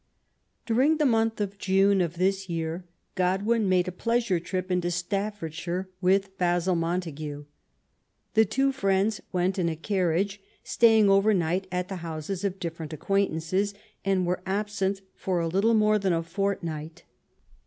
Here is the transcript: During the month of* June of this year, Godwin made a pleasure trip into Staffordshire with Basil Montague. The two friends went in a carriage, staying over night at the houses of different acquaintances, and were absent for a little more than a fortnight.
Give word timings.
During 0.65 0.97
the 0.97 1.05
month 1.05 1.39
of* 1.39 1.59
June 1.59 2.01
of 2.01 2.15
this 2.17 2.49
year, 2.49 2.85
Godwin 3.13 3.69
made 3.69 3.87
a 3.87 3.91
pleasure 3.91 4.39
trip 4.39 4.71
into 4.71 4.89
Staffordshire 4.89 5.89
with 6.01 6.35
Basil 6.39 6.73
Montague. 6.75 7.45
The 8.33 8.43
two 8.45 8.71
friends 8.71 9.21
went 9.31 9.59
in 9.59 9.69
a 9.69 9.75
carriage, 9.75 10.41
staying 10.63 11.07
over 11.07 11.35
night 11.35 11.67
at 11.71 11.87
the 11.87 11.97
houses 11.97 12.43
of 12.43 12.57
different 12.59 12.93
acquaintances, 12.93 13.75
and 14.03 14.25
were 14.25 14.41
absent 14.43 15.01
for 15.13 15.39
a 15.39 15.47
little 15.47 15.75
more 15.75 15.99
than 15.99 16.13
a 16.13 16.23
fortnight. 16.23 17.03